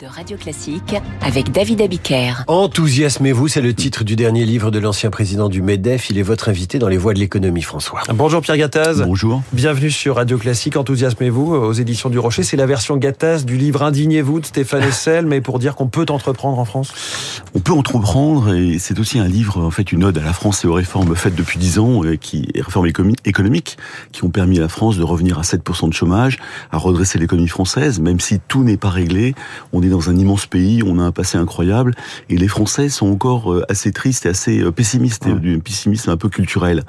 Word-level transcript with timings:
de 0.00 0.06
Radio 0.06 0.36
Classique 0.36 0.96
avec 1.20 1.52
David 1.52 1.80
Abiker. 1.80 2.44
Enthousiasmez-vous, 2.48 3.48
c'est 3.48 3.60
le 3.60 3.72
titre 3.72 4.04
du 4.04 4.16
dernier 4.16 4.44
livre 4.44 4.70
de 4.70 4.78
l'ancien 4.78 5.10
président 5.10 5.48
du 5.48 5.62
MEDEF. 5.62 6.10
Il 6.10 6.18
est 6.18 6.22
votre 6.22 6.48
invité 6.48 6.78
dans 6.78 6.88
les 6.88 6.96
voies 6.96 7.14
de 7.14 7.18
l'économie, 7.18 7.62
François. 7.62 8.02
Bonjour 8.12 8.40
Pierre 8.40 8.56
Gattaz. 8.56 9.02
Bonjour. 9.04 9.42
Bienvenue 9.52 9.90
sur 9.90 10.16
Radio 10.16 10.38
Classique. 10.38 10.76
Enthousiasmez-vous 10.76 11.54
aux 11.54 11.72
éditions 11.72 12.10
du 12.10 12.18
Rocher. 12.18 12.42
C'est 12.42 12.56
la 12.56 12.66
version 12.66 12.96
Gattaz 12.96 13.44
du 13.44 13.56
livre 13.56 13.82
Indignez-vous 13.82 14.40
de 14.40 14.46
Stéphane 14.46 14.82
Essel, 14.82 15.26
mais 15.26 15.40
pour 15.40 15.58
dire 15.58 15.76
qu'on 15.76 15.88
peut 15.88 16.06
entreprendre 16.08 16.58
en 16.58 16.64
France? 16.64 16.92
On 17.54 17.60
peut 17.60 17.72
entreprendre 17.72 18.54
et 18.54 18.78
c'est 18.78 18.98
aussi 18.98 19.18
un 19.18 19.28
livre, 19.28 19.62
en 19.62 19.70
fait, 19.70 19.92
une 19.92 20.04
ode 20.04 20.18
à 20.18 20.22
la 20.22 20.32
France 20.32 20.64
et 20.64 20.68
aux 20.68 20.74
réformes 20.74 21.14
faites 21.14 21.34
depuis 21.34 21.58
dix 21.58 21.78
ans, 21.78 22.02
qui 22.20 22.48
réformes 22.54 22.88
économiques, 23.24 23.76
qui 24.12 24.24
ont 24.24 24.30
permis 24.30 24.58
à 24.58 24.62
la 24.62 24.68
France 24.68 24.96
de 24.96 25.04
revenir 25.04 25.38
à 25.38 25.42
7% 25.42 25.88
de 25.88 25.94
chômage, 25.94 26.38
à 26.72 26.78
redresser 26.78 27.18
l'économie 27.18 27.48
française, 27.48 28.00
même 28.00 28.20
si 28.20 28.40
tout 28.48 28.64
n'est 28.64 28.76
pas 28.76 28.90
réglé. 28.90 29.34
On 29.72 29.82
est 29.82 29.88
dans 29.88 30.10
un 30.10 30.16
immense 30.16 30.46
pays, 30.46 30.82
on 30.84 30.98
a 30.98 31.02
un 31.02 31.12
passé 31.12 31.38
incroyable, 31.38 31.94
et 32.28 32.36
les 32.36 32.48
Français 32.48 32.88
sont 32.88 33.10
encore 33.10 33.52
euh, 33.52 33.64
assez 33.68 33.92
tristes 33.92 34.26
et 34.26 34.28
assez 34.28 34.60
euh, 34.60 34.72
pessimistes, 34.72 35.26
et 35.26 35.32
du 35.32 35.58
pessimisme 35.58 36.10
un 36.10 36.16
peu 36.16 36.28
culturel. 36.28 36.84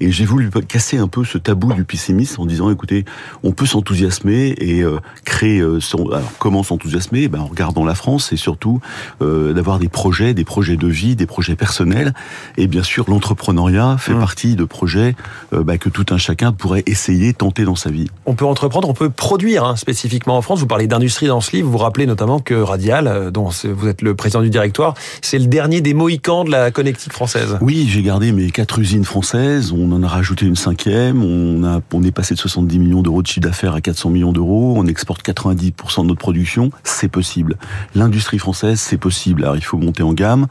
Et 0.00 0.12
j'ai 0.12 0.24
voulu 0.24 0.50
casser 0.50 0.98
un 0.98 1.08
peu 1.08 1.24
ce 1.24 1.38
tabou 1.38 1.72
du 1.72 1.84
pessimisme 1.84 2.42
en 2.42 2.46
disant, 2.46 2.70
écoutez, 2.70 3.04
on 3.42 3.52
peut 3.52 3.66
s'enthousiasmer 3.66 4.54
et 4.58 4.82
euh, 4.82 4.98
créer 5.24 5.62
son... 5.80 6.08
Alors, 6.10 6.32
comment 6.38 6.62
s'enthousiasmer? 6.62 7.28
Ben, 7.28 7.40
En 7.40 7.46
regardant 7.46 7.84
la 7.84 7.94
France, 7.94 8.32
et 8.32 8.36
surtout 8.36 8.80
d'avoir 9.20 9.78
des 9.78 9.88
projets, 9.88 10.34
des 10.34 10.44
projets 10.44 10.76
de 10.76 10.86
vie, 10.86 11.16
des 11.16 11.26
projets 11.26 11.56
personnels, 11.56 12.14
et 12.56 12.66
bien 12.66 12.82
sûr, 12.82 13.04
l'entrepreneuriat 13.08 13.96
fait 13.98 14.14
mmh. 14.14 14.18
partie 14.18 14.56
de 14.56 14.64
projets 14.64 15.14
ben, 15.52 15.78
que 15.78 15.88
tout 15.88 16.06
un 16.10 16.18
chacun 16.18 16.52
pourrait 16.52 16.82
essayer, 16.86 17.32
tenter 17.32 17.64
dans 17.64 17.76
sa 17.76 17.90
vie. 17.90 18.08
On 18.24 18.34
peut 18.34 18.44
entreprendre, 18.44 18.88
on 18.88 18.94
peut 18.94 19.10
produire 19.10 19.64
hein, 19.64 19.76
spécifiquement 19.76 20.36
en 20.36 20.42
France. 20.42 20.60
Vous 20.60 20.66
parlez 20.66 20.86
d'industrie 20.86 21.26
dans 21.26 21.40
ce 21.40 21.52
livre, 21.52 21.66
vous 21.66 21.72
vous 21.72 21.78
rappelez 21.78 22.05
notamment 22.06 22.40
que 22.40 22.54
Radial, 22.54 23.06
euh, 23.06 23.30
dont 23.30 23.48
vous 23.48 23.88
êtes 23.88 24.02
le 24.02 24.14
président 24.14 24.42
du 24.42 24.50
directoire, 24.50 24.94
c'est 25.22 25.38
le 25.38 25.46
dernier 25.46 25.80
des 25.80 25.94
Mohicans 25.94 26.44
de 26.44 26.50
la 26.50 26.70
connectique 26.70 27.12
française. 27.12 27.58
Oui, 27.60 27.86
j'ai 27.88 28.02
gardé 28.02 28.32
mes 28.32 28.50
quatre 28.50 28.78
usines 28.78 29.04
françaises, 29.04 29.72
on 29.72 29.92
en 29.92 30.02
a 30.02 30.08
rajouté 30.08 30.46
une 30.46 30.56
cinquième, 30.56 31.22
on, 31.22 31.64
a, 31.64 31.80
on 31.92 32.02
est 32.02 32.12
passé 32.12 32.34
de 32.34 32.38
70 32.38 32.78
millions 32.78 33.02
d'euros 33.02 33.22
de 33.22 33.26
chiffre 33.26 33.40
d'affaires 33.40 33.74
à 33.74 33.80
400 33.80 34.10
millions 34.10 34.32
d'euros, 34.32 34.74
on 34.76 34.86
exporte 34.86 35.26
90% 35.26 36.02
de 36.02 36.06
notre 36.08 36.20
production, 36.20 36.70
c'est 36.84 37.08
possible. 37.08 37.56
L'industrie 37.94 38.38
française, 38.38 38.80
c'est 38.80 38.98
possible. 38.98 39.44
Alors 39.44 39.56
il 39.56 39.64
faut 39.64 39.78
monter 39.78 40.02
en 40.02 40.12
gamme, 40.12 40.46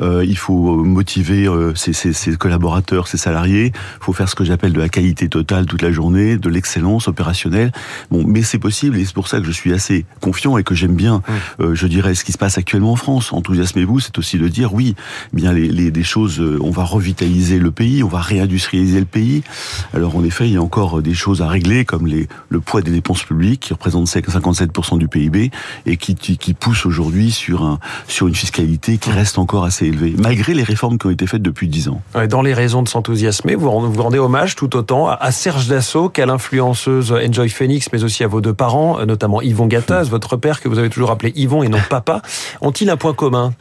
euh, 0.00 0.24
il 0.24 0.36
faut 0.36 0.76
motiver 0.76 1.46
euh, 1.46 1.74
ses, 1.74 2.36
collaborateurs, 2.36 3.08
ses 3.08 3.18
salariés, 3.18 3.72
il 3.74 4.04
faut 4.04 4.12
faire 4.12 4.28
ce 4.28 4.34
que 4.34 4.44
j'appelle 4.44 4.72
de 4.72 4.80
la 4.80 4.88
qualité 4.88 5.28
totale 5.28 5.66
toute 5.66 5.82
la 5.82 5.92
journée, 5.92 6.36
de 6.36 6.48
l'excellence 6.48 7.08
opérationnelle. 7.08 7.72
Bon, 8.10 8.24
mais 8.26 8.42
c'est 8.42 8.58
possible 8.58 8.96
et 8.96 9.04
c'est 9.04 9.14
pour 9.14 9.28
ça 9.28 9.40
que 9.40 9.46
je 9.46 9.52
suis 9.52 9.72
assez 9.72 10.04
confiant 10.20 10.58
et 10.58 10.64
que 10.64 10.74
j'aime 10.74 10.94
bien. 11.00 11.22
Euh, 11.60 11.74
je 11.74 11.86
dirais, 11.86 12.14
ce 12.14 12.24
qui 12.24 12.32
se 12.32 12.38
passe 12.38 12.58
actuellement 12.58 12.92
en 12.92 12.96
France. 12.96 13.32
Enthousiasmez-vous, 13.32 14.00
c'est 14.00 14.18
aussi 14.18 14.38
de 14.38 14.48
dire 14.48 14.74
oui, 14.74 14.94
eh 15.32 15.36
bien 15.36 15.52
les, 15.52 16.02
choses, 16.02 16.40
euh, 16.40 16.58
on 16.62 16.70
va 16.70 16.84
revitaliser 16.84 17.58
le 17.58 17.70
pays, 17.70 18.02
on 18.02 18.08
va 18.08 18.20
réindustrialiser 18.20 19.00
le 19.00 19.06
pays. 19.06 19.42
Alors 19.94 20.16
en 20.16 20.24
effet, 20.24 20.46
il 20.46 20.52
y 20.52 20.56
a 20.56 20.62
encore 20.62 21.00
des 21.02 21.14
choses 21.14 21.40
à 21.40 21.48
régler, 21.48 21.84
comme 21.84 22.06
les, 22.06 22.28
le 22.48 22.60
poids 22.60 22.82
des 22.82 22.90
dépenses 22.90 23.22
publiques, 23.22 23.60
qui 23.60 23.72
représentent 23.72 24.08
57% 24.08 24.98
du 24.98 25.08
PIB, 25.08 25.50
et 25.86 25.96
qui, 25.96 26.14
qui, 26.14 26.54
pousse 26.54 26.84
aujourd'hui 26.84 27.30
sur, 27.30 27.62
un, 27.62 27.78
sur 28.06 28.26
une 28.28 28.34
fiscalité 28.34 28.98
qui 28.98 29.10
reste 29.10 29.38
encore 29.38 29.64
assez 29.64 29.86
élevée, 29.86 30.14
malgré 30.18 30.52
les 30.52 30.64
réformes 30.64 30.98
qui 30.98 31.06
ont 31.06 31.10
été 31.10 31.26
faites 31.26 31.42
depuis 31.42 31.68
10 31.68 31.88
ans. 31.88 32.02
Dans 32.28 32.42
les 32.42 32.52
raisons 32.52 32.82
de 32.82 32.88
s'enthousiasmer, 32.88 33.54
vous, 33.54 33.70
vous 33.90 34.02
rendez 34.02 34.18
hommage 34.18 34.56
tout 34.56 34.76
autant 34.76 35.08
à 35.08 35.30
Serge 35.30 35.68
Dassault 35.68 36.10
qu'à 36.10 36.26
l'influenceuse 36.26 37.12
Enjoy 37.12 37.48
Phoenix, 37.48 37.88
mais 37.92 38.04
aussi 38.04 38.24
à 38.24 38.28
vos 38.28 38.40
deux 38.40 38.52
parents, 38.52 39.04
notamment 39.06 39.40
Yvon 39.40 39.66
Gattaz, 39.66 40.10
votre 40.10 40.36
père 40.36 40.60
que 40.60 40.68
vous 40.68 40.78
avez 40.78 40.89
toujours 40.90 41.10
appelé 41.10 41.32
Yvon 41.36 41.62
et 41.62 41.68
non 41.68 41.78
papa, 41.88 42.22
ont-ils 42.60 42.90
un 42.90 42.96
point 42.96 43.14
commun? 43.14 43.54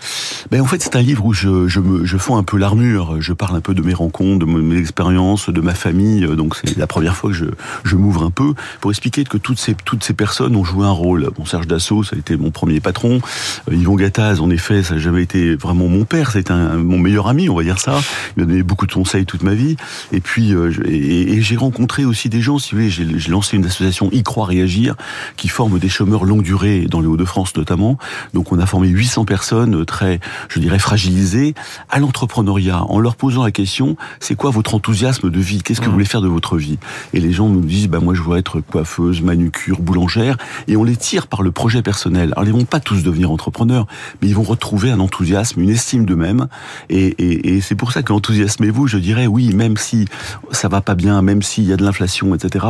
Ben, 0.52 0.62
En 0.62 0.66
fait, 0.66 0.82
c'est 0.82 0.95
un 0.95 1.02
livre 1.02 1.26
où 1.26 1.34
je, 1.34 1.68
je, 1.68 1.80
me, 1.80 2.06
je 2.06 2.18
fonds 2.18 2.38
un 2.38 2.44
peu 2.44 2.58
l'armure. 2.58 3.22
Je 3.22 3.34
parle 3.34 3.56
un 3.56 3.62
peu 3.62 3.73
de 3.73 3.82
mes 3.82 3.94
rencontres, 3.94 4.45
de 4.45 4.52
mes 4.52 4.80
expériences, 4.80 5.50
de 5.50 5.61
ma 5.61 5.73
famille. 5.73 6.26
Donc 6.36 6.55
c'est 6.55 6.77
la 6.77 6.88
première 6.88 7.16
fois 7.16 7.32
que 7.32 7.36
je, 7.36 7.45
je 7.83 7.95
m'ouvre 7.95 8.23
un 8.23 8.32
peu 8.32 8.54
pour 8.82 8.92
expliquer 8.92 9.23
que 9.23 9.38
toutes 9.38 9.60
ces, 9.60 9.76
toutes 9.76 10.04
ces 10.04 10.14
personnes 10.14 10.55
ont 10.55 10.64
joué 10.64 10.86
un 10.86 10.92
rôle. 10.92 11.30
Bon, 11.36 11.45
Serge 11.45 11.67
Dassault, 11.67 12.04
ça 12.04 12.16
a 12.16 12.20
été 12.20 12.38
mon 12.38 12.52
premier 12.52 12.80
patron. 12.80 13.20
Euh, 13.70 13.76
Yvon 13.76 13.95
Gattaz, 13.95 14.39
en 14.42 14.49
effet, 14.49 14.83
ça 14.83 14.95
n'a 14.95 14.99
jamais 14.99 15.23
été 15.23 15.55
vraiment 15.55 15.88
mon 15.88 16.05
père. 16.05 16.32
C'était 16.32 16.54
mon 16.54 16.98
meilleur 16.98 17.28
ami, 17.28 17.49
on 17.49 17.55
va 17.55 17.64
dire 17.64 17.80
ça. 17.80 17.99
Il 18.38 18.44
m'a 18.44 18.49
donné 18.49 18.64
beaucoup 18.64 18.88
de 18.88 18.94
conseils 18.94 19.26
toute 19.26 19.44
ma 19.44 19.54
vie. 19.54 19.78
Et 20.11 20.20
puis, 20.20 20.54
euh, 20.54 20.72
et, 20.86 21.33
et 21.33 21.42
j'ai 21.42 21.58
rencontré 21.58 22.05
aussi 22.05 22.30
des 22.30 22.42
gens, 22.42 22.60
si 22.60 22.72
vous 22.72 22.82
voulez, 22.82 22.89
j'ai 22.89 23.32
lancé 23.32 23.58
une 23.58 23.66
association 23.66 24.10
Y 24.11 24.23
croire 24.23 24.52
et 24.52 24.61
agir, 24.61 24.95
qui 25.38 25.48
forme 25.48 25.80
des 25.80 25.89
chômeurs 25.89 26.26
longue 26.26 26.44
durée 26.44 26.88
dans 26.89 27.02
les 27.02 27.08
Hauts-de-France 27.08 27.55
notamment. 27.55 27.98
Donc 28.33 28.52
on 28.52 28.60
a 28.60 28.66
formé 28.66 28.88
800 28.88 29.26
personnes 29.26 29.86
très, 29.86 30.20
je 30.50 30.60
dirais, 30.60 30.80
fragilisées 30.80 31.56
à 31.90 32.00
l'entrepreneuriat 32.00 32.84
en 32.84 33.00
leur 33.00 33.16
posant 33.16 33.44
la 33.44 33.52
question, 33.52 33.98
c'est 34.20 34.36
quoi 34.36 34.52
votre 34.52 34.76
enthousiasme 34.76 35.30
de 35.30 35.40
vie? 35.40 35.62
Qu'est-ce 35.62 35.82
que 35.82 35.86
vous 35.86 35.94
voulez 35.94 36.06
faire 36.06 36.22
de 36.22 36.28
votre 36.28 36.58
vie? 36.58 36.78
Et 37.14 37.20
les 37.20 37.32
gens 37.32 37.50
nous 37.50 37.62
disent, 37.62 37.88
bah 37.88 38.00
moi 38.00 38.14
je 38.14 38.22
veux 38.22 38.38
être 38.38 38.62
coiffeuse, 38.62 39.22
manucure, 39.22 39.80
boulangère, 39.82 40.38
et 40.67 40.76
on 40.78 40.84
les 40.84 40.95
tire 40.95 41.28
par 41.28 41.42
le 41.42 41.52
projet 41.52 41.82
personnel. 41.82 42.34
Alors 42.36 42.48
ils 42.48 42.54
vont 42.54 42.66
pas 42.66 42.80
tous 42.80 43.04
devenir 43.04 43.32
entrepreneurs, 43.32 43.88
mais 44.22 44.28
ils 44.28 44.36
vont 44.36 44.44
retrouver 44.44 44.92
un 44.92 45.00
enthousiasme, 45.00 45.62
une 45.62 45.70
estime 45.70 46.06
d'eux-mêmes, 46.06 46.48
et, 46.90 47.08
et, 47.17 47.56
et 47.56 47.61
c'est 47.61 47.76
pour 47.76 47.92
ça 47.92 48.04
que 48.04 48.11
l'enthousiasmez-vous, 48.14 48.88
je 48.88 48.98
dirais, 48.98 49.28
oui, 49.28 49.54
même 49.54 49.78
si 49.78 50.06
ça 50.52 50.67
va 50.67 50.82
pas 50.82 50.96
bien, 50.96 51.22
même 51.22 51.42
s'il 51.42 51.66
y 51.66 51.73
a 51.73 51.78
de 51.78 51.84
l'inflation, 51.84 52.36
etc. 52.36 52.66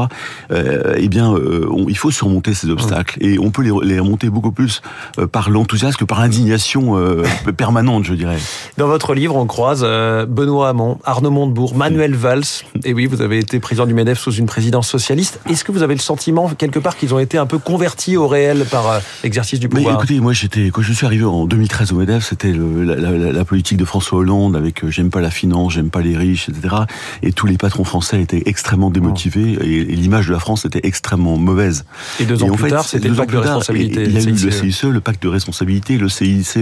Euh, 0.52 0.96
eh 0.98 1.08
bien, 1.08 1.34
euh, 1.34 1.70
il 1.88 1.98
faut 1.98 2.12
surmonter 2.12 2.54
ces 2.54 2.70
obstacles, 2.70 3.18
et 3.22 3.40
on 3.40 3.52
peut 3.52 3.62
les, 3.62 3.72
les 3.84 4.00
remonter 4.00 4.30
beaucoup 4.30 4.52
plus 4.52 4.82
euh, 5.18 5.28
par 5.28 5.50
l'enthousiasme 5.50 5.98
que 5.98 6.06
par 6.06 6.20
indignation 6.20 6.98
euh, 6.98 7.24
permanente, 7.52 8.06
je 8.06 8.14
dirais. 8.14 8.38
Dans 8.78 8.88
votre 8.88 9.14
livre, 9.14 9.36
on 9.36 9.46
croise 9.46 9.82
euh, 9.84 10.26
Benoît 10.26 10.70
Hamon, 10.70 11.00
Arnaud 11.04 11.32
Montebourg, 11.32 11.76
Manuel 11.76 12.16
Valls. 12.16 12.44
Et 12.84 12.94
oui, 12.94 13.06
vous 13.06 13.22
avez 13.22 13.40
été 13.40 13.60
président 13.60 13.86
du 13.86 13.94
MEDEF 13.94 14.20
sous 14.20 14.32
une 14.32 14.46
présidence 14.46 14.88
socialiste. 14.88 15.40
Est-ce 15.50 15.64
que 15.64 15.72
vous 15.72 15.84
avez 15.84 15.96
le 15.96 16.02
sentiment, 16.02 16.50
quelque 16.50 16.80
part, 16.80 16.98
qu'ils 16.98 17.14
ont 17.14 17.20
été 17.20 17.38
un 17.38 17.46
peu 17.46 17.58
convertis 17.58 18.18
au 18.18 18.28
réel 18.28 18.66
par 18.70 19.02
l'exercice 19.24 19.60
du 19.60 19.70
pouvoir? 19.70 19.94
Mais 19.94 20.04
Écoutez, 20.04 20.20
moi, 20.20 20.34
j'étais 20.34 20.70
quand 20.72 20.82
je 20.82 20.94
suis 20.94 21.06
arrivé 21.06 21.26
en 21.26 21.46
2013 21.46 21.94
au 21.94 21.96
MEDEF, 21.96 22.26
c'était 22.26 22.54
la, 22.54 22.96
la, 22.96 23.32
la, 23.32 23.46
politique 23.46 23.78
de 23.78 23.86
François 23.86 24.20
Hollande 24.20 24.56
avec 24.56 24.90
j'aime 24.90 25.10
pas 25.10 25.22
la 25.22 25.32
finance, 25.32 25.74
j'aime 25.74 25.90
pas 25.90 26.02
les 26.02 26.18
riches, 26.18 26.50
etc. 26.50 26.76
Et 27.24 27.32
tous 27.32 27.48
les 27.48 27.58
patrons 27.58 27.84
français 27.84 28.22
étaient 28.22 28.44
extrêmement 28.46 28.90
démotivés 28.90 29.58
et, 29.62 29.84
l'image 29.96 30.28
de 30.28 30.34
la 30.34 30.40
France 30.40 30.66
était 30.66 30.82
extrêmement 30.84 31.38
mauvaise. 31.38 31.86
Et 32.20 32.26
deux 32.26 32.44
ans 32.44 32.52
plus 32.52 32.66
fait, 32.66 32.70
tard, 32.70 32.86
c'était 32.86 33.08
le 33.08 33.16
pacte 33.16 33.32
de 33.32 33.38
responsabilité. 33.38 34.04
Il 34.04 34.14
y 34.14 34.18
a 34.18 34.22
eu 34.22 34.32
le 34.32 34.52
CICE, 34.52 34.84
le 34.84 35.02
pacte 35.02 35.24
de 35.24 35.28
responsabilité, 35.28 35.98
le 35.98 36.10
CICE. 36.10 36.58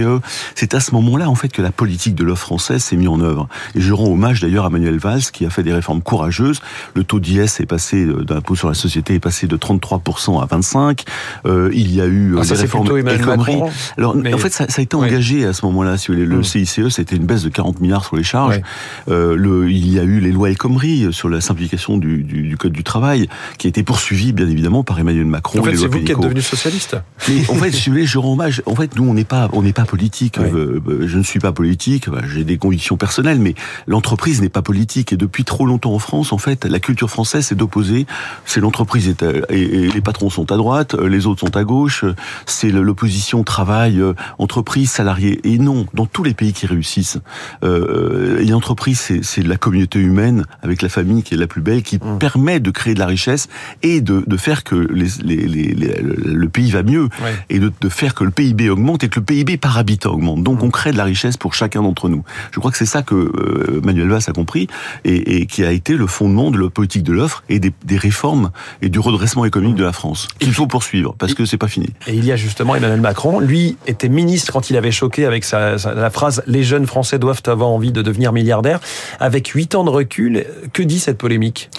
C'est 0.54 0.74
à 0.78 0.80
ce 0.80 0.94
moment-là, 0.94 1.28
en 1.28 1.34
fait, 1.34 1.48
que 1.48 1.60
la 1.60 1.72
politique 1.72 2.14
de 2.14 2.22
l'offre 2.22 2.46
française 2.46 2.84
s'est 2.84 2.94
mise 2.94 3.08
en 3.08 3.20
œuvre. 3.20 3.48
Et 3.74 3.80
je 3.80 3.92
rends 3.92 4.12
hommage 4.12 4.40
d'ailleurs 4.40 4.64
à 4.64 4.70
Manuel 4.70 4.98
Valls, 4.98 5.22
qui 5.32 5.44
a 5.44 5.50
fait 5.50 5.64
des 5.64 5.72
réformes 5.72 6.02
courageuses. 6.02 6.60
Le 6.94 7.02
taux 7.02 7.18
d'IS 7.18 7.58
est 7.58 7.66
passé, 7.66 8.04
euh, 8.04 8.24
d'impôt 8.24 8.54
sur 8.54 8.68
la 8.68 8.74
société 8.74 9.14
est 9.14 9.20
passé 9.20 9.48
de 9.48 9.56
33% 9.56 10.40
à 10.40 10.46
25. 10.46 11.02
Euh, 11.46 11.68
il 11.74 11.92
y 11.92 12.00
a 12.00 12.06
eu 12.06 12.36
euh, 12.36 12.40
ah, 12.40 12.46
des 12.46 12.54
réformes 12.54 13.02
Macron, 13.02 13.70
Alors, 13.96 14.16
en 14.16 14.38
fait, 14.38 14.52
ça, 14.52 14.68
ça, 14.68 14.78
a 14.78 14.82
été 14.82 14.94
engagé 14.94 15.44
à 15.44 15.52
ce 15.52 15.66
moment-là. 15.66 15.98
Si 15.98 16.12
le 16.12 16.38
hmm. 16.38 16.44
CICE, 16.44 16.88
c'était 16.90 17.16
une 17.16 17.26
baisse 17.26 17.42
de 17.42 17.48
40 17.48 17.80
milliards 17.80 18.04
sur 18.04 18.14
les 18.14 18.22
charges. 18.22 18.60
Euh, 19.08 19.34
le, 19.34 19.68
il 19.72 19.92
y 19.92 19.98
a 19.98 20.04
eu 20.04 20.20
les 20.20 20.30
lois 20.30 20.48
El 20.48 20.56
Khomri 20.56 21.12
sur 21.12 21.28
la 21.28 21.40
simplification 21.40 21.98
du, 21.98 22.22
du, 22.22 22.42
du, 22.42 22.56
code 22.56 22.72
du 22.72 22.84
travail, 22.84 23.28
qui 23.58 23.66
a 23.66 23.70
été 23.70 23.82
poursuivi, 23.82 24.32
bien 24.32 24.48
évidemment, 24.48 24.84
par 24.84 24.96
Emmanuel 25.00 25.26
Macron. 25.26 25.58
En 25.58 25.64
fait, 25.64 25.76
c'est 25.76 25.88
vous 25.88 26.04
qui 26.04 26.12
êtes 26.12 26.20
devenu 26.20 26.40
socialiste. 26.40 26.96
Mais 27.28 27.50
en 27.50 27.54
fait, 27.54 27.72
si 27.72 27.88
vous 27.88 27.94
voulez, 27.94 28.06
je 28.06 28.18
rends 28.18 28.34
hommage. 28.34 28.62
En 28.64 28.76
fait, 28.76 28.94
nous, 28.94 29.08
on 29.08 29.14
n'est 29.14 29.24
pas, 29.24 29.48
on 29.52 29.62
n'est 29.62 29.72
pas 29.72 29.86
politique. 29.88 30.38
Euh, 30.68 31.06
je 31.06 31.18
ne 31.18 31.22
suis 31.22 31.38
pas 31.38 31.52
politique. 31.52 32.08
Bah, 32.08 32.22
j'ai 32.26 32.44
des 32.44 32.58
convictions 32.58 32.96
personnelles, 32.96 33.38
mais 33.38 33.54
l'entreprise 33.86 34.40
n'est 34.40 34.48
pas 34.48 34.62
politique. 34.62 35.12
Et 35.12 35.16
depuis 35.16 35.44
trop 35.44 35.66
longtemps 35.66 35.94
en 35.94 35.98
France, 35.98 36.32
en 36.32 36.38
fait, 36.38 36.64
la 36.64 36.80
culture 36.80 37.10
française 37.10 37.46
c'est 37.46 37.54
d'opposer. 37.54 38.06
C'est 38.44 38.60
l'entreprise 38.60 39.14
et, 39.50 39.88
les 39.88 40.00
patrons 40.00 40.30
sont 40.30 40.50
à 40.52 40.56
droite, 40.56 40.94
euh, 40.94 41.08
les 41.08 41.26
autres 41.26 41.40
sont 41.40 41.56
à 41.56 41.64
gauche. 41.64 42.04
C'est 42.46 42.70
l'opposition 42.70 43.44
travail, 43.44 44.02
entreprise, 44.38 44.90
salarié. 44.90 45.40
Et 45.44 45.58
non, 45.58 45.86
dans 45.94 46.06
tous 46.06 46.22
les 46.22 46.34
pays 46.34 46.52
qui 46.52 46.66
réussissent, 46.66 47.18
euh, 47.64 48.44
l'entreprise 48.44 49.20
c'est 49.22 49.42
la 49.42 49.56
communauté 49.56 49.98
humaine 49.98 50.44
avec 50.62 50.82
la 50.82 50.88
famille 50.88 51.22
qui 51.22 51.34
est 51.34 51.36
la 51.36 51.46
plus 51.46 51.60
belle, 51.60 51.82
qui 51.82 51.96
mmh. 51.96 52.18
permet 52.18 52.60
de 52.60 52.70
créer 52.70 52.94
de 52.94 52.98
la 52.98 53.06
richesse 53.06 53.48
et 53.82 54.00
de, 54.00 54.24
de 54.26 54.36
faire 54.36 54.64
que 54.64 54.74
les, 54.74 55.08
les, 55.22 55.46
les, 55.46 55.74
le 55.74 56.48
pays 56.48 56.70
va 56.70 56.82
mieux 56.82 57.08
et 57.48 57.58
de, 57.58 57.72
de 57.80 57.88
faire 57.88 58.14
que 58.14 58.24
le 58.24 58.30
PIB 58.30 58.70
augmente 58.70 59.04
et 59.04 59.08
que 59.08 59.20
le 59.20 59.24
PIB 59.24 59.56
par 59.56 59.78
habitant 59.78 60.12
augmente. 60.12 60.42
Donc 60.42 60.57
on 60.60 60.70
crée 60.70 60.92
de 60.92 60.96
la 60.96 61.04
richesse 61.04 61.36
pour 61.36 61.54
chacun 61.54 61.82
d'entre 61.82 62.08
nous. 62.08 62.24
Je 62.50 62.60
crois 62.60 62.70
que 62.70 62.76
c'est 62.76 62.86
ça 62.86 63.02
que 63.02 63.14
euh, 63.14 63.80
Manuel 63.84 64.08
Valls 64.08 64.22
a 64.26 64.32
compris 64.32 64.68
et, 65.04 65.40
et, 65.40 65.46
qui 65.46 65.64
a 65.64 65.72
été 65.72 65.94
le 65.94 66.06
fondement 66.06 66.50
de 66.50 66.58
la 66.58 66.70
politique 66.70 67.02
de 67.02 67.12
l'offre 67.12 67.42
et 67.48 67.58
des, 67.58 67.72
des, 67.84 67.96
réformes 67.96 68.50
et 68.82 68.88
du 68.88 68.98
redressement 68.98 69.44
économique 69.44 69.76
de 69.76 69.84
la 69.84 69.92
France. 69.92 70.28
Il 70.40 70.52
faut 70.52 70.66
poursuivre 70.66 71.14
parce 71.18 71.34
que 71.34 71.44
c'est 71.44 71.58
pas 71.58 71.68
fini. 71.68 71.88
Et 72.06 72.14
il 72.14 72.24
y 72.24 72.32
a 72.32 72.36
justement 72.36 72.74
Emmanuel 72.74 73.00
Macron, 73.00 73.40
lui 73.40 73.76
était 73.86 74.08
ministre 74.08 74.52
quand 74.52 74.70
il 74.70 74.76
avait 74.76 74.92
choqué 74.92 75.26
avec 75.26 75.44
sa, 75.44 75.78
sa, 75.78 75.94
la 75.94 76.10
phrase 76.10 76.42
"Les 76.46 76.62
jeunes 76.62 76.86
Français 76.86 77.18
doivent 77.18 77.42
avoir 77.46 77.68
envie 77.68 77.92
de 77.92 78.02
devenir 78.02 78.32
milliardaires". 78.32 78.80
Avec 79.20 79.48
huit 79.48 79.74
ans 79.74 79.84
de 79.84 79.90
recul, 79.90 80.44
que 80.72 80.82
dit 80.82 80.98
cette 80.98 81.18
polémique? 81.18 81.70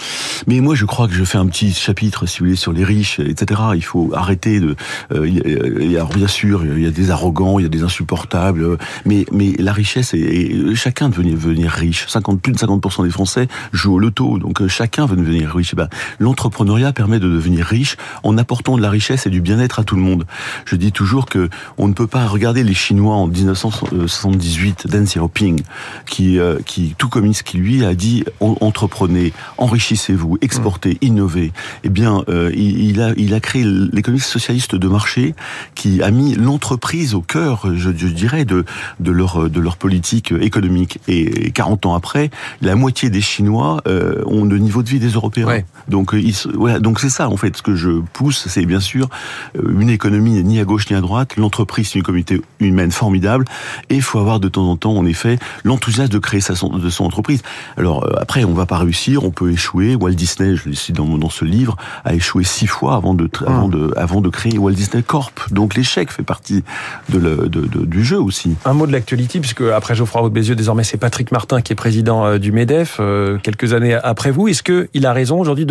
Mais 0.46 0.60
moi, 0.60 0.74
je 0.74 0.84
crois 0.84 1.06
que 1.06 1.14
je 1.14 1.24
fais 1.24 1.38
un 1.38 1.46
petit 1.46 1.72
chapitre, 1.72 2.26
si 2.26 2.38
vous 2.38 2.46
voulez, 2.46 2.56
sur 2.56 2.72
les 2.72 2.84
riches, 2.84 3.20
etc. 3.20 3.60
Il 3.74 3.84
faut 3.84 4.10
arrêter 4.14 4.60
de. 4.60 4.74
Euh, 5.12 6.06
bien 6.14 6.28
sûr, 6.28 6.64
il 6.64 6.82
y 6.82 6.86
a 6.86 6.90
des 6.90 7.10
arrogants, 7.10 7.58
il 7.58 7.62
y 7.62 7.66
a 7.66 7.68
des 7.68 7.82
insupportables, 7.82 8.69
mais 9.06 9.24
mais 9.32 9.52
la 9.58 9.72
richesse 9.72 10.14
est, 10.14 10.74
chacun 10.74 11.08
veut 11.08 11.24
devenir 11.24 11.70
riche. 11.70 12.06
50 12.08 12.40
plus 12.40 12.52
de 12.52 12.58
50% 12.58 13.04
des 13.04 13.10
Français 13.10 13.48
jouent 13.72 13.94
au 13.94 13.98
loto, 13.98 14.38
donc 14.38 14.66
chacun 14.68 15.06
veut 15.06 15.16
devenir 15.16 15.54
riche. 15.54 15.74
Ben, 15.74 15.88
l'entrepreneuriat 16.18 16.92
permet 16.92 17.20
de 17.20 17.28
devenir 17.28 17.64
riche 17.64 17.96
en 18.22 18.36
apportant 18.38 18.76
de 18.76 18.82
la 18.82 18.90
richesse 18.90 19.26
et 19.26 19.30
du 19.30 19.40
bien-être 19.40 19.78
à 19.78 19.84
tout 19.84 19.96
le 19.96 20.02
monde. 20.02 20.26
Je 20.64 20.76
dis 20.76 20.92
toujours 20.92 21.26
que 21.26 21.48
on 21.78 21.88
ne 21.88 21.94
peut 21.94 22.06
pas 22.06 22.26
regarder 22.26 22.62
les 22.62 22.74
Chinois 22.74 23.14
en 23.14 23.26
1978, 23.26 24.86
Deng 24.88 25.04
Xiaoping, 25.04 25.62
qui 26.06 26.38
qui 26.66 26.94
tout 26.98 27.08
comme 27.08 27.30
qui 27.32 27.58
lui 27.58 27.84
a 27.84 27.94
dit 27.94 28.24
entreprenez, 28.40 29.32
enrichissez-vous, 29.58 30.38
exportez, 30.40 30.98
innovez. 31.00 31.52
Eh 31.84 31.88
bien, 31.88 32.24
il, 32.54 33.00
a 33.00 33.12
il 33.16 33.34
a 33.34 33.40
créé 33.40 33.64
l'économie 33.64 34.20
socialiste 34.20 34.74
de 34.74 34.88
marché 34.88 35.34
qui 35.74 36.02
a 36.02 36.10
mis 36.10 36.34
l'entreprise 36.34 37.14
au 37.14 37.20
cœur, 37.20 37.66
je, 37.76 37.90
dirais, 37.90 38.44
de, 38.44 38.59
de, 39.00 39.12
leur, 39.12 39.50
de 39.50 39.60
leur 39.60 39.76
politique 39.76 40.32
économique. 40.40 40.98
Et 41.08 41.50
40 41.50 41.86
ans 41.86 41.94
après, 41.94 42.30
la 42.60 42.74
moitié 42.74 43.10
des 43.10 43.20
Chinois 43.20 43.80
euh, 43.86 44.22
ont 44.26 44.44
le 44.44 44.58
niveau 44.58 44.82
de 44.82 44.88
vie 44.88 44.98
des 44.98 45.10
Européens. 45.10 45.62
Donc, 45.88 46.14
euh, 46.14 46.22
voilà, 46.54 46.78
donc 46.78 47.00
c'est 47.00 47.08
ça, 47.08 47.28
en 47.28 47.36
fait, 47.36 47.56
ce 47.56 47.62
que 47.62 47.74
je 47.74 48.00
pousse, 48.12 48.46
c'est 48.48 48.66
bien 48.66 48.80
sûr 48.80 49.08
euh, 49.56 49.80
une 49.80 49.90
économie 49.90 50.42
ni 50.42 50.60
à 50.60 50.64
gauche 50.64 50.90
ni 50.90 50.96
à 50.96 51.00
droite. 51.00 51.36
L'entreprise, 51.36 51.90
c'est 51.90 51.98
une 51.98 52.04
communauté 52.04 52.40
humaine 52.60 52.90
formidable. 52.90 53.44
Et 53.88 53.96
il 53.96 54.02
faut 54.02 54.18
avoir 54.18 54.40
de 54.40 54.48
temps 54.48 54.68
en 54.68 54.76
temps, 54.76 54.96
en 54.96 55.06
effet, 55.06 55.38
l'enthousiasme 55.64 56.12
de 56.12 56.18
créer 56.18 56.40
sa, 56.40 56.54
de 56.54 56.90
son 56.90 57.04
entreprise. 57.04 57.42
Alors, 57.76 58.06
après, 58.18 58.44
on 58.44 58.54
va 58.54 58.66
pas 58.66 58.78
réussir, 58.78 59.24
on 59.24 59.30
peut 59.30 59.50
échouer. 59.50 59.94
Walt 59.94 60.12
Disney, 60.12 60.56
je 60.56 60.68
le 60.68 60.74
cite 60.74 60.96
dans, 60.96 61.18
dans 61.18 61.30
ce 61.30 61.44
livre, 61.44 61.76
a 62.04 62.14
échoué 62.14 62.44
six 62.44 62.66
fois 62.66 62.96
avant 62.96 63.14
de, 63.14 63.28
avant 63.46 63.68
de 63.68 63.92
avant 63.96 64.20
de 64.20 64.28
créer 64.28 64.58
Walt 64.58 64.72
Disney 64.72 65.02
Corp. 65.02 65.32
Donc 65.50 65.74
l'échec 65.74 66.10
fait 66.10 66.22
partie 66.22 66.62
de 67.08 67.18
le, 67.18 67.48
de, 67.48 67.62
de, 67.66 67.84
du 67.84 68.04
jeu 68.04 68.20
aussi. 68.20 68.49
Un 68.64 68.72
mot 68.72 68.86
de 68.86 68.92
l'actualité, 68.92 69.40
puisque 69.40 69.62
après 69.62 69.94
Geoffroy 69.94 70.22
Roux 70.22 70.30
Bézieux, 70.30 70.54
désormais 70.54 70.84
c'est 70.84 70.96
Patrick 70.96 71.32
Martin 71.32 71.60
qui 71.60 71.72
est 71.72 71.76
président 71.76 72.26
euh, 72.26 72.38
du 72.38 72.52
MEDEF, 72.52 72.96
euh, 73.00 73.38
quelques 73.42 73.72
années 73.72 73.94
après 73.94 74.30
vous. 74.30 74.48
Est-ce 74.48 74.62
qu'il 74.62 75.06
a 75.06 75.12
raison 75.12 75.40
aujourd'hui 75.40 75.66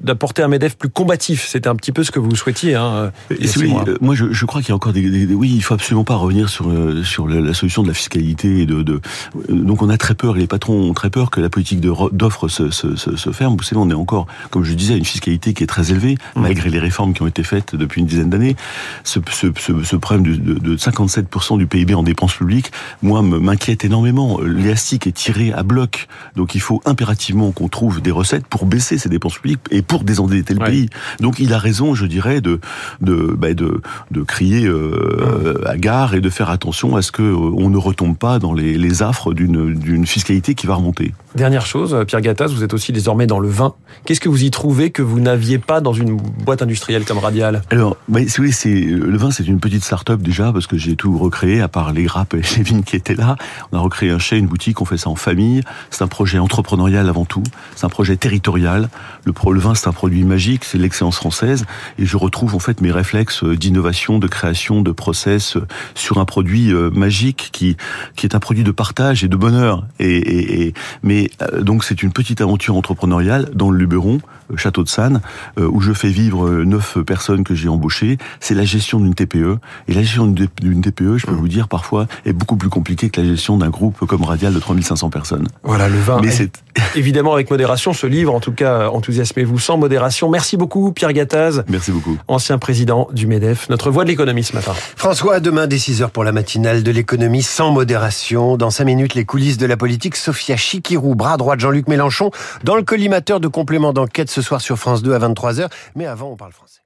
d'apporter 0.00 0.42
un 0.42 0.48
MEDEF 0.48 0.76
plus 0.76 0.88
combatif? 0.88 1.46
C'était 1.46 1.68
un 1.68 1.76
petit 1.76 1.92
peu 1.92 2.04
ce 2.04 2.10
que 2.10 2.18
vous 2.18 2.34
souhaitiez. 2.34 2.74
Hein, 2.74 3.12
oui, 3.30 3.74
moi 4.00 4.14
je, 4.14 4.32
je 4.32 4.44
crois 4.46 4.60
qu'il 4.60 4.70
y 4.70 4.72
a 4.72 4.76
encore 4.76 4.92
des, 4.92 5.26
des, 5.26 5.34
Oui, 5.34 5.52
il 5.54 5.62
faut 5.62 5.74
absolument 5.74 6.04
pas 6.04 6.16
revenir 6.16 6.48
sur, 6.48 6.68
euh, 6.68 7.02
sur 7.02 7.28
la 7.28 7.54
solution 7.54 7.82
de 7.82 7.88
la 7.88 7.94
fiscalité. 7.94 8.60
Et 8.60 8.66
de, 8.66 8.82
de, 8.82 9.00
donc 9.48 9.82
on 9.82 9.88
a 9.88 9.96
très 9.96 10.14
peur, 10.14 10.34
les 10.34 10.46
patrons 10.46 10.90
ont 10.90 10.94
très 10.94 11.10
peur 11.10 11.30
que 11.30 11.40
la 11.40 11.48
politique 11.48 11.80
d'offre 11.80 12.48
se, 12.48 12.70
se, 12.70 12.96
se, 12.96 13.16
se, 13.16 13.30
ferme. 13.30 13.56
Vous 13.56 13.62
savez, 13.62 13.80
on 13.80 13.90
est 13.90 13.94
encore, 13.94 14.26
comme 14.50 14.64
je 14.64 14.74
disais, 14.74 14.94
à 14.94 14.96
une 14.96 15.04
fiscalité 15.04 15.54
qui 15.54 15.64
est 15.64 15.66
très 15.66 15.90
élevée, 15.90 16.16
mmh. 16.36 16.40
malgré 16.40 16.70
les 16.70 16.78
réformes 16.78 17.12
qui 17.12 17.22
ont 17.22 17.26
été 17.26 17.42
faites 17.42 17.74
depuis 17.74 18.00
une 18.00 18.06
dizaine 18.06 18.30
d'années. 18.30 18.56
Ce, 19.04 19.18
ce, 19.30 19.48
ce, 19.58 19.82
ce, 19.82 19.96
problème 19.96 20.36
de, 20.36 20.54
de, 20.54 20.76
57% 20.76 21.58
du 21.58 21.66
PIB 21.66 21.94
en 21.94 22.02
dépenses 22.02 22.21
publiques, 22.26 22.70
moi, 23.02 23.22
m'inquiète 23.22 23.84
énormément. 23.84 24.40
L'élastique 24.40 25.06
est 25.06 25.12
tiré 25.12 25.52
à 25.52 25.62
bloc. 25.62 26.06
Donc 26.36 26.54
il 26.54 26.60
faut 26.60 26.80
impérativement 26.84 27.50
qu'on 27.52 27.68
trouve 27.68 28.00
des 28.00 28.10
recettes 28.10 28.46
pour 28.46 28.66
baisser 28.66 28.98
ces 28.98 29.08
dépenses 29.08 29.38
publiques 29.38 29.60
et 29.70 29.82
pour 29.82 30.04
désendetter 30.04 30.54
le 30.54 30.64
pays. 30.64 30.88
Donc 31.20 31.38
il 31.38 31.52
a 31.52 31.58
raison, 31.58 31.94
je 31.94 32.06
dirais, 32.06 32.40
de, 32.40 32.60
de, 33.00 33.34
bah, 33.36 33.54
de, 33.54 33.82
de 34.10 34.22
crier 34.22 34.66
euh, 34.66 35.62
à 35.66 35.76
gare 35.76 36.14
et 36.14 36.20
de 36.20 36.30
faire 36.30 36.50
attention 36.50 36.96
à 36.96 37.02
ce 37.02 37.10
que 37.10 37.22
euh, 37.22 37.68
ne 37.72 37.78
retombe 37.78 38.16
pas 38.16 38.38
dans 38.38 38.52
les, 38.52 38.76
les 38.76 39.02
affres 39.02 39.32
d'une 39.32 40.06
fiscalité 40.06 40.54
qui 40.54 40.66
va 40.66 40.74
remonter. 40.74 41.14
Dernière 41.34 41.64
chose, 41.64 41.96
Pierre 42.06 42.20
Gattaz, 42.20 42.48
vous 42.48 42.62
êtes 42.62 42.74
aussi 42.74 42.92
désormais 42.92 43.26
dans 43.26 43.38
le 43.38 43.48
vin. 43.48 43.74
Qu'est-ce 44.04 44.20
que 44.20 44.28
vous 44.28 44.44
y 44.44 44.50
trouvez 44.50 44.90
que 44.90 45.00
vous 45.00 45.18
n'aviez 45.18 45.56
pas 45.56 45.80
dans 45.80 45.94
une 45.94 46.16
boîte 46.16 46.60
industrielle 46.60 47.06
comme 47.06 47.16
Radial? 47.16 47.62
Alors, 47.70 47.96
bah, 48.06 48.20
oui, 48.38 48.52
c'est 48.52 48.68
le 48.68 49.16
vin, 49.16 49.30
c'est 49.30 49.46
une 49.46 49.58
petite 49.58 49.82
start-up 49.82 50.20
déjà 50.20 50.52
parce 50.52 50.66
que 50.66 50.76
j'ai 50.76 50.94
tout 50.94 51.16
recréé 51.16 51.62
à 51.62 51.68
part 51.68 51.94
les 51.94 52.02
grappes 52.02 52.34
et 52.34 52.42
les 52.56 52.62
vignes 52.62 52.82
qui 52.82 52.96
étaient 52.96 53.14
là. 53.14 53.36
On 53.72 53.78
a 53.78 53.80
recréé 53.80 54.10
un 54.10 54.18
chai, 54.18 54.36
une 54.36 54.46
boutique, 54.46 54.82
on 54.82 54.84
fait 54.84 54.98
ça 54.98 55.08
en 55.08 55.14
famille. 55.14 55.62
C'est 55.88 56.02
un 56.02 56.06
projet 56.08 56.38
entrepreneurial 56.38 57.08
avant 57.08 57.24
tout. 57.24 57.44
C'est 57.76 57.86
un 57.86 57.90
projet 57.90 58.16
territorial. 58.16 58.90
Le, 59.24 59.32
le 59.52 59.60
vin, 59.60 59.74
c'est 59.74 59.88
un 59.88 59.92
produit 59.92 60.24
magique, 60.24 60.64
c'est 60.64 60.76
l'excellence 60.76 61.16
française 61.16 61.64
et 61.98 62.04
je 62.04 62.16
retrouve 62.18 62.54
en 62.54 62.58
fait 62.58 62.82
mes 62.82 62.90
réflexes 62.90 63.42
d'innovation, 63.42 64.18
de 64.18 64.26
création, 64.26 64.82
de 64.82 64.92
process 64.92 65.56
sur 65.94 66.18
un 66.18 66.26
produit 66.26 66.72
euh, 66.72 66.90
magique 66.90 67.48
qui 67.52 67.78
qui 68.16 68.26
est 68.26 68.34
un 68.34 68.40
produit 68.40 68.64
de 68.64 68.70
partage 68.70 69.24
et 69.24 69.28
de 69.28 69.36
bonheur. 69.36 69.86
Et, 69.98 70.16
et, 70.16 70.66
et 70.66 70.74
mais 71.02 71.21
euh, 71.40 71.62
donc 71.62 71.84
c'est 71.84 72.02
une 72.02 72.12
petite 72.12 72.40
aventure 72.40 72.76
entrepreneuriale 72.76 73.50
dans 73.54 73.70
le 73.70 73.78
Luberon, 73.78 74.20
euh, 74.50 74.56
Château 74.56 74.82
de 74.82 74.88
Sanne, 74.88 75.20
euh, 75.58 75.68
où 75.70 75.80
je 75.80 75.92
fais 75.92 76.08
vivre 76.08 76.48
neuf 76.64 76.98
personnes 77.02 77.44
que 77.44 77.54
j'ai 77.54 77.68
embauchées. 77.68 78.18
C'est 78.40 78.54
la 78.54 78.64
gestion 78.64 79.00
d'une 79.00 79.14
TPE. 79.14 79.58
Et 79.88 79.94
la 79.94 80.02
gestion 80.02 80.26
d'une 80.26 80.82
TPE, 80.82 81.18
je 81.18 81.26
peux 81.26 81.32
vous 81.32 81.48
dire, 81.48 81.68
parfois, 81.68 82.06
est 82.24 82.32
beaucoup 82.32 82.56
plus 82.56 82.68
compliquée 82.68 83.10
que 83.10 83.20
la 83.20 83.26
gestion 83.26 83.56
d'un 83.56 83.70
groupe 83.70 84.04
comme 84.06 84.22
Radial 84.22 84.52
de 84.54 84.58
3500 84.58 85.10
personnes. 85.10 85.48
Voilà, 85.62 85.88
le 85.88 85.98
vin. 85.98 86.20
Mais 86.22 86.30
c'est 86.30 86.62
évidemment 86.94 87.34
avec 87.34 87.50
modération. 87.50 87.92
Ce 87.92 88.06
livre, 88.06 88.34
en 88.34 88.40
tout 88.40 88.52
cas, 88.52 88.88
enthousiasmez-vous 88.88 89.58
sans 89.58 89.76
modération. 89.76 90.30
Merci 90.30 90.56
beaucoup, 90.56 90.92
Pierre 90.92 91.12
Gattaz. 91.12 91.64
Merci 91.68 91.92
beaucoup. 91.92 92.16
Ancien 92.28 92.58
président 92.58 93.08
du 93.12 93.26
MEDEF, 93.26 93.68
notre 93.68 93.90
voix 93.90 94.04
de 94.04 94.08
l'économie 94.08 94.44
ce 94.44 94.54
matin. 94.54 94.72
François, 94.96 95.40
demain 95.40 95.66
dès 95.66 95.76
6h 95.76 96.10
pour 96.10 96.24
la 96.24 96.32
matinale 96.32 96.82
de 96.82 96.90
l'économie 96.90 97.42
sans 97.42 97.72
modération. 97.72 98.56
Dans 98.56 98.70
5 98.70 98.84
minutes, 98.84 99.14
les 99.14 99.24
coulisses 99.24 99.58
de 99.58 99.66
la 99.66 99.76
politique. 99.76 100.16
Sophia 100.16 100.56
Chikirou 100.56 101.11
bras 101.14 101.36
droit 101.36 101.56
de 101.56 101.60
Jean-Luc 101.60 101.88
Mélenchon, 101.88 102.30
dans 102.64 102.76
le 102.76 102.82
collimateur 102.82 103.40
de 103.40 103.48
complément 103.48 103.92
d'enquête 103.92 104.30
ce 104.30 104.42
soir 104.42 104.60
sur 104.60 104.78
France 104.78 105.02
2 105.02 105.14
à 105.14 105.18
23h. 105.18 105.68
Mais 105.96 106.06
avant, 106.06 106.30
on 106.30 106.36
parle 106.36 106.52
français. 106.52 106.81